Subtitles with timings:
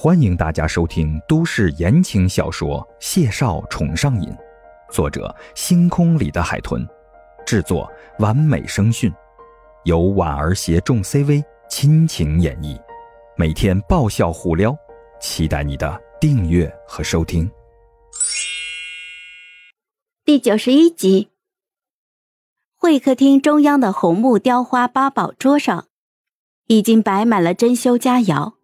[0.00, 4.28] 欢迎大家收听都市言情小说《谢少宠上瘾》，
[4.92, 6.86] 作者：星空里的海豚，
[7.44, 9.12] 制作：完美声讯，
[9.82, 12.80] 由婉儿携众 CV 亲情演绎，
[13.36, 14.72] 每天爆笑互撩，
[15.20, 17.50] 期待你的订阅和收听。
[20.24, 21.30] 第九十一集，
[22.76, 25.88] 会客厅中央的红木雕花八宝桌上，
[26.68, 28.57] 已经摆满了珍馐佳肴。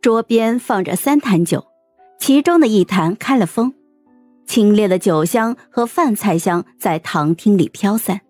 [0.00, 1.66] 桌边放着三坛酒，
[2.18, 3.74] 其中的一坛开了封，
[4.46, 8.22] 清冽的酒香和饭菜香在堂厅里飘散，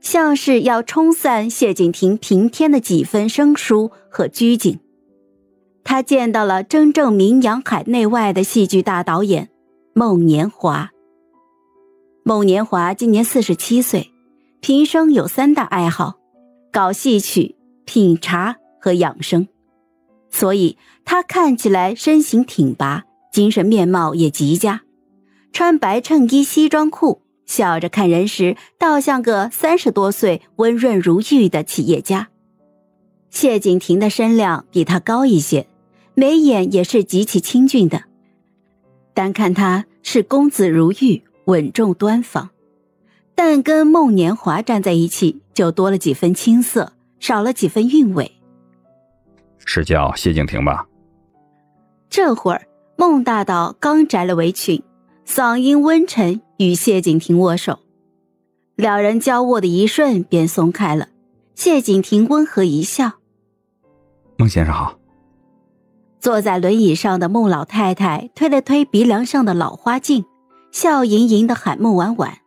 [0.00, 4.78] 像是要冲散谢景亭平添的几分生疏和拘谨。
[5.82, 9.48] 他见到了真正名扬海内外的戏剧大导演
[9.94, 10.90] 孟年华。
[12.24, 14.12] 孟年华今年四十七岁，
[14.60, 16.14] 平生有三大爱好：
[16.70, 19.48] 搞戏曲、品茶和养生。
[20.32, 24.82] 所以他看起来身形挺拔，精神面貌也极佳，
[25.52, 32.30] 穿白衬衣、西装裤，笑着看人时，倒像个三十多岁、温润如玉的企业家。
[33.30, 35.66] 谢景亭的身量比他高一些，
[36.14, 38.04] 眉眼也是极其清俊的，
[39.14, 42.50] 单看他是公子如玉，稳重端方，
[43.34, 48.32] 但跟孟年华站在一起，就多了几分青涩，少了几分韵味。
[49.64, 50.86] 是叫谢景亭吧？
[52.10, 54.82] 这会儿，孟大道刚摘了围裙，
[55.26, 57.78] 嗓音温沉，与谢景亭握手。
[58.76, 61.08] 两人交握的一瞬，便松开了。
[61.54, 63.12] 谢景亭温和一笑
[64.36, 64.98] ：“孟先生好。”
[66.18, 70.24] 坐在轮椅上的孟老太太推了推鼻梁上的老花镜，
[70.70, 72.38] 笑盈盈的喊孟婉婉：“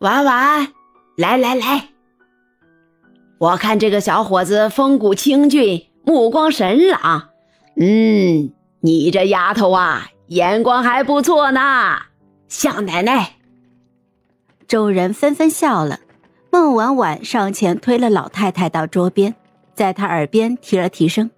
[0.00, 0.72] 婉婉，
[1.16, 1.88] 来来来。”
[3.40, 7.30] 我看这个小伙子风骨清俊，目光神朗。
[7.74, 11.60] 嗯，你这丫头啊，眼光还不错呢，
[12.48, 13.36] 像奶奶。
[14.68, 16.00] 众人纷纷笑了。
[16.50, 19.34] 孟婉婉上前推了老太太到桌边，
[19.72, 21.30] 在她耳边提了提声：“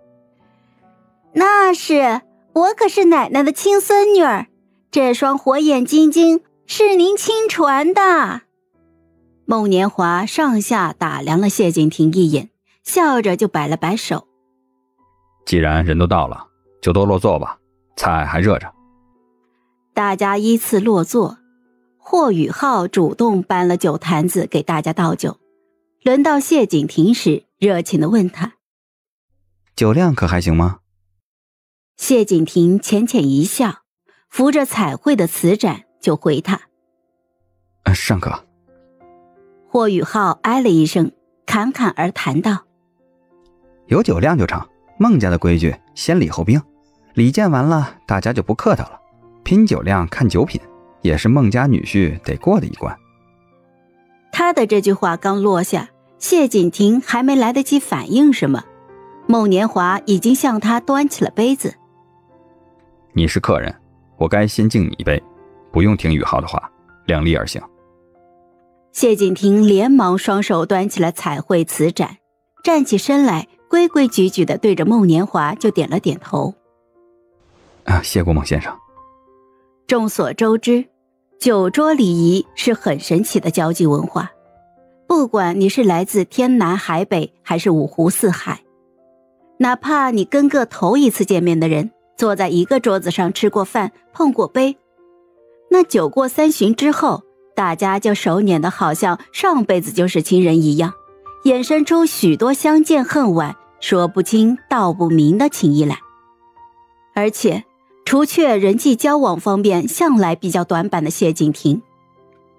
[1.34, 4.48] 那是我可是奶奶的亲孙女儿，
[4.90, 8.40] 这双火眼金睛是您亲传的。”
[9.44, 12.50] 孟年华上下打量了谢景亭一眼，
[12.84, 14.28] 笑着就摆了摆手
[15.44, 16.46] ：“既然人都到了，
[16.80, 17.58] 就都落座吧，
[17.96, 18.72] 菜还热着。”
[19.92, 21.38] 大家依次落座。
[22.04, 25.38] 霍宇浩主动搬了酒坛子给大家倒酒。
[26.02, 28.54] 轮到谢景亭时，热情的问他
[29.76, 30.80] ：“酒量可还行吗？”
[31.96, 33.82] 谢景亭浅浅一笑，
[34.28, 36.62] 扶着彩绘的瓷盏就回他
[37.84, 38.44] ：“呃，尚可。”
[39.72, 41.12] 霍雨浩哎了一声，
[41.46, 42.64] 侃侃而谈道
[43.88, 44.60] ：“有酒量就成。
[44.98, 46.60] 孟家的规矩，先礼后兵，
[47.14, 49.00] 礼见完了，大家就不客套了。
[49.42, 50.60] 拼酒量，看酒品，
[51.00, 52.94] 也是孟家女婿得过的一关。”
[54.30, 55.88] 他的这句话刚落下，
[56.18, 58.62] 谢景亭还没来得及反应什么，
[59.26, 61.72] 孟年华已经向他端起了杯子。
[63.16, 63.74] “你是客人，
[64.18, 65.22] 我该先敬你一杯，
[65.72, 66.70] 不用听宇浩的话，
[67.06, 67.58] 量力而行。”
[68.92, 72.18] 谢景亭连忙双手端起了彩绘瓷盏，
[72.62, 76.54] 站起身来，规规矩矩的对着孟年华就点了点头。
[77.84, 78.76] 啊，谢过孟先生。
[79.86, 80.84] 众所周知，
[81.40, 84.30] 酒桌礼仪是很神奇的交际文化。
[85.06, 88.62] 不管你是来自天南海北，还是五湖四海，
[89.58, 94.76] 哪怕你跟个头一次见面的人坐在一个桌子上吃过饭、碰过杯，
[95.70, 97.22] 那酒过三巡之后。
[97.54, 100.92] 大家就手捻的好像上辈子就是亲人一样，
[101.44, 105.98] 衍生出许多相见恨晚、说不清道不明的情谊来。
[107.14, 107.64] 而且，
[108.04, 111.82] 除却人际交往方面向来比较短板的谢景亭，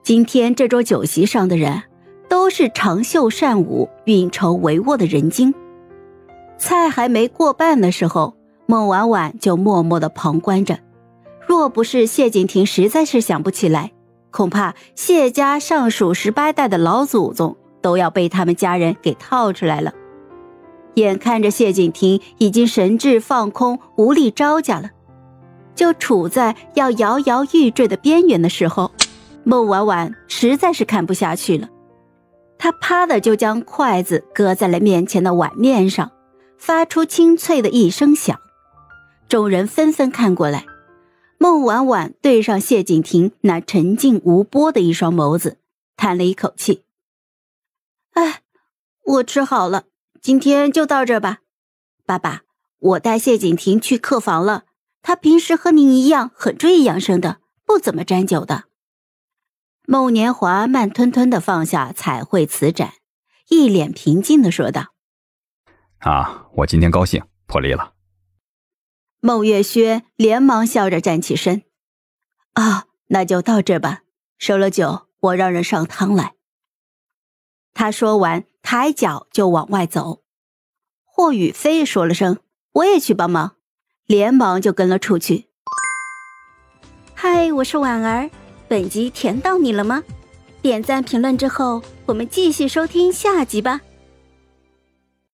[0.03, 1.83] 今天这桌酒席上的人
[2.29, 5.53] 都是长袖善舞、运筹帷幄的人精。
[6.59, 8.35] 菜还没过半的时候，
[8.67, 10.79] 孟婉婉就默默的旁观着。
[11.45, 13.91] 若不是谢景亭实在是想不起来。
[14.33, 19.93] 恐怕谢家上数十八代的老祖宗都要被他们家人给套出来了。
[20.95, 24.89] 眼看着谢景亭已经神志放空，无力招架了，
[25.75, 28.91] 就处在要摇摇欲坠的边缘的时候，
[29.43, 31.69] 孟婉婉实在是看不下去了，
[32.57, 36.11] 她啪的就将筷子搁在了面前的碗面上，
[36.57, 38.39] 发出清脆的一声响，
[39.29, 40.65] 众人纷纷看过来。
[41.43, 45.57] 孟婉婉对上谢景亭那沉静无波的一双眸子，
[45.97, 46.85] 叹了一口气
[48.15, 48.43] ：“哎，
[49.03, 49.83] 我吃好了，
[50.21, 51.39] 今天就到这吧。
[52.05, 52.43] 爸爸，
[52.79, 54.63] 我带谢景亭去客房了。
[55.01, 58.63] 他平时和您一样很注意养生的，不怎么沾酒的。
[59.85, 62.93] 孟年华慢吞吞的放下彩绘瓷盏，
[63.49, 64.93] 一脸平静的说道
[65.99, 67.91] ：“啊，我今天高兴，破例了。”
[69.25, 71.63] 孟月轩连忙笑着站起身
[72.55, 74.01] ：“啊，那就到这吧。
[74.37, 76.33] 收了酒，我让人上汤来。”
[77.73, 80.23] 他说完，抬脚就往外走。
[81.05, 82.39] 霍雨飞说了声
[82.73, 83.55] ：“我也去帮忙。”
[84.05, 85.47] 连忙就跟了出去。
[87.13, 88.29] 嗨，我是婉儿，
[88.67, 90.03] 本集甜到你了吗？
[90.61, 93.79] 点赞评论之后，我们继续收听下集吧。